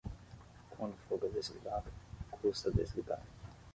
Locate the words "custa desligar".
2.31-3.21